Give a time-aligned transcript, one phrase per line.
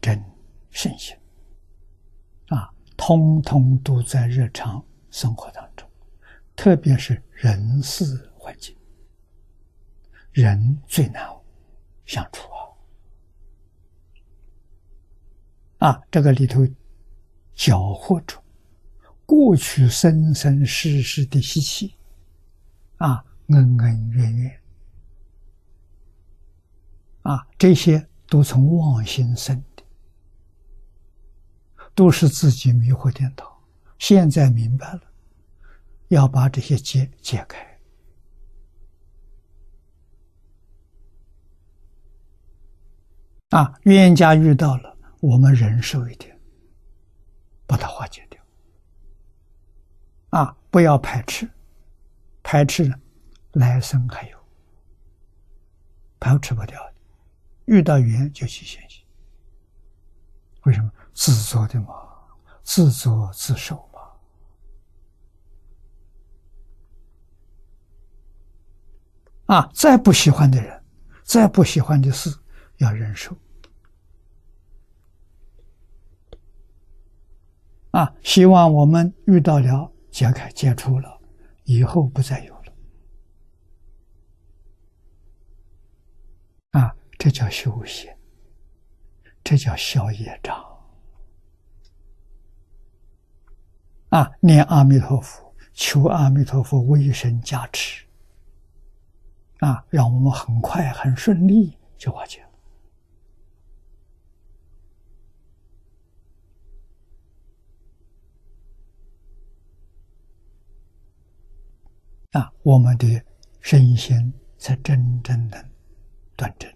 [0.00, 0.24] 真正
[0.70, 1.16] 圣行
[2.48, 5.88] 啊，通通都在日常生活当中，
[6.56, 8.76] 特别是人事环境，
[10.32, 11.28] 人最难
[12.06, 12.48] 相处
[15.78, 15.88] 啊！
[15.88, 16.66] 啊，这个里头
[17.54, 18.42] 搅和着
[19.26, 21.94] 过去生生世世的习气
[22.96, 24.60] 啊，恩恩怨怨
[27.22, 28.08] 啊，这些。
[28.30, 29.64] 都从妄心生，
[31.98, 33.60] 都是自己迷惑颠倒。
[33.98, 35.00] 现在明白了，
[36.06, 37.58] 要把这些结解开。
[43.48, 46.38] 啊，冤家遇到了，我们忍受一点，
[47.66, 48.40] 把它化解掉。
[50.28, 51.50] 啊，不要排斥，
[52.44, 52.96] 排斥了，
[53.54, 54.38] 来生还有，
[56.20, 56.94] 排斥不掉的。
[57.64, 59.02] 遇到缘就去学习，
[60.62, 61.96] 为什么自作的嘛？
[62.62, 64.00] 自作自受嘛。
[69.46, 70.80] 啊，再不喜欢的人，
[71.24, 72.30] 再不喜欢的事，
[72.76, 73.36] 要忍受。
[77.90, 81.20] 啊，希望我们遇到了解开、解除了，
[81.64, 82.72] 以后不再有了。
[86.80, 86.94] 啊。
[87.18, 88.08] 这叫修行，
[89.42, 90.56] 这叫消业障
[94.18, 94.28] 啊！
[94.40, 98.04] 念阿弥陀佛，求阿弥陀佛威神加持
[99.60, 102.48] 啊，让我们很快、很顺利就化解了
[112.40, 112.52] 啊！
[112.64, 113.22] 我们的
[113.60, 115.64] 身心才真正能
[116.34, 116.68] 端正。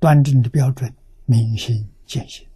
[0.00, 0.92] 端正的标准，
[1.24, 2.49] 明心见性。